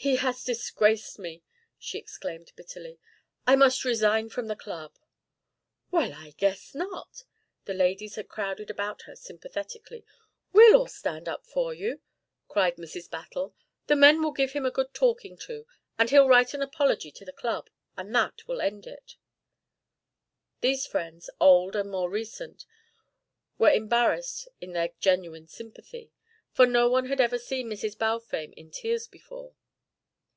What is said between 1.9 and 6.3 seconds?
exclaimed bitterly. "I must resign from the Club." "Well,